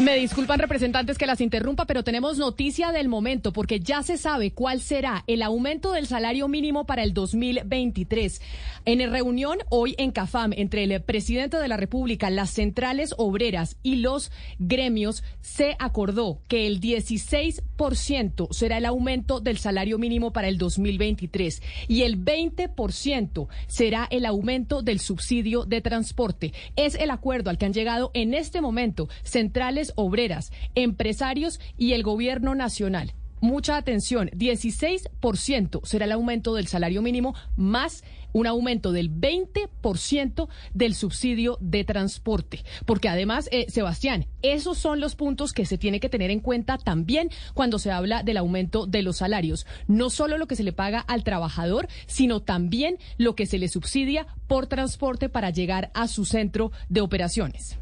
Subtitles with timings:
[0.00, 4.52] Me disculpan representantes que las interrumpa, pero tenemos noticia del momento porque ya se sabe
[4.52, 8.40] cuál será el aumento del salario mínimo para el 2023.
[8.84, 13.96] En reunión hoy en CAFAM entre el presidente de la República, las centrales obreras y
[13.96, 14.30] los
[14.60, 21.60] gremios, se acordó que el 16% será el aumento del salario mínimo para el 2023
[21.88, 26.52] y el 20% será el aumento del subsidio de transporte.
[26.76, 32.02] Es el acuerdo al que han llegado en este momento centrales obreras, empresarios y el
[32.02, 33.14] gobierno nacional.
[33.40, 40.94] Mucha atención, 16% será el aumento del salario mínimo más un aumento del 20% del
[40.94, 42.64] subsidio de transporte.
[42.84, 46.78] Porque además, eh, Sebastián, esos son los puntos que se tiene que tener en cuenta
[46.78, 49.66] también cuando se habla del aumento de los salarios.
[49.86, 53.68] No solo lo que se le paga al trabajador, sino también lo que se le
[53.68, 57.78] subsidia por transporte para llegar a su centro de operaciones.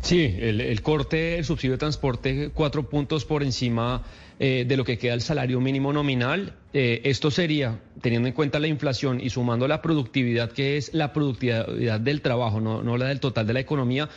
[0.00, 4.02] Sí, el, corte, el subsidio de transporte, cuatro puntos por encima
[4.40, 6.54] eh, de lo que queda el salario mínimo nominal.
[6.72, 11.12] Eh, esto sería, teniendo en cuenta la inflación y sumando la productividad, que es la
[11.12, 14.08] productividad del trabajo, no, la del total de la economía,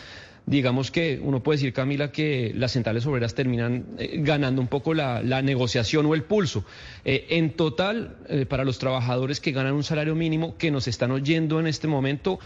[0.46, 4.94] digamos que uno puede decir, Camila, que las centrales obreras terminan eh, ganando un poco
[4.94, 6.66] la, negociación o el pulso.
[7.04, 11.66] en total, para los trabajadores que ganan un salario mínimo, que nos están oyendo en
[11.66, 12.40] este momento,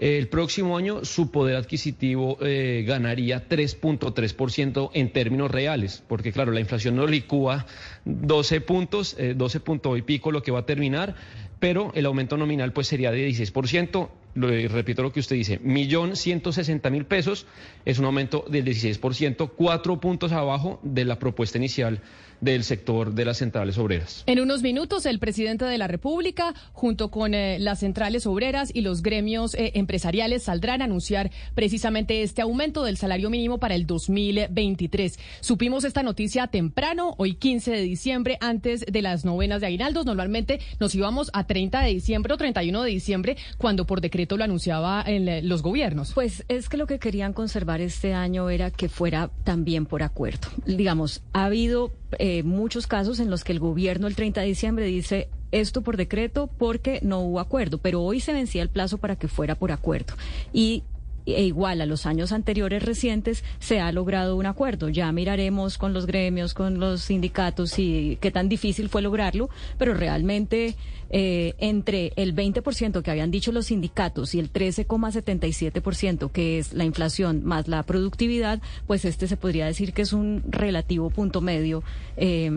[0.00, 6.60] el próximo año su poder adquisitivo eh, ganaría 3.3% en términos reales, porque claro, la
[6.60, 7.66] inflación no licúa
[8.06, 11.14] 12 puntos, 12 eh, puntos y pico lo que va a terminar,
[11.58, 14.08] pero el aumento nominal pues sería de 16%.
[14.32, 17.46] Lo, repito lo que usted dice, millón ciento sesenta mil pesos
[17.84, 22.00] es un aumento del 16%, cuatro puntos abajo de la propuesta inicial
[22.40, 24.24] del sector de las centrales obreras.
[24.26, 28.80] En unos minutos, el presidente de la República, junto con eh, las centrales obreras y
[28.80, 35.18] los gremios eh, saldrán a anunciar precisamente este aumento del salario mínimo para el 2023.
[35.40, 40.06] Supimos esta noticia temprano, hoy 15 de diciembre, antes de las novenas de aguinaldos.
[40.06, 44.44] Normalmente nos íbamos a 30 de diciembre o 31 de diciembre, cuando por decreto lo
[44.44, 45.04] anunciaba
[45.42, 46.12] los gobiernos.
[46.14, 50.48] Pues es que lo que querían conservar este año era que fuera también por acuerdo.
[50.66, 54.86] Digamos, ha habido eh, muchos casos en los que el gobierno el 30 de diciembre
[54.86, 59.16] dice esto por decreto porque no hubo acuerdo, pero hoy se vencía el plazo para
[59.16, 60.14] que fuera por acuerdo.
[60.52, 60.84] Y
[61.26, 64.88] e igual a los años anteriores recientes se ha logrado un acuerdo.
[64.88, 69.94] Ya miraremos con los gremios, con los sindicatos y qué tan difícil fue lograrlo, pero
[69.94, 70.76] realmente
[71.10, 76.84] eh, entre el 20% que habían dicho los sindicatos y el 13,77% que es la
[76.84, 81.82] inflación más la productividad, pues este se podría decir que es un relativo punto medio
[82.16, 82.50] eh,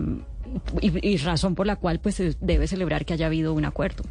[0.80, 4.04] y, y razón por la cual pues se debe celebrar que haya habido un acuerdo.